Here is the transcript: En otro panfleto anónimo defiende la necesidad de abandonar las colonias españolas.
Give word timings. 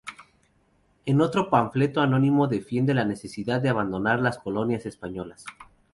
En 1.05 1.21
otro 1.21 1.51
panfleto 1.51 2.01
anónimo 2.01 2.47
defiende 2.47 2.95
la 2.95 3.05
necesidad 3.05 3.61
de 3.61 3.69
abandonar 3.69 4.19
las 4.19 4.39
colonias 4.39 4.87
españolas. 4.87 5.45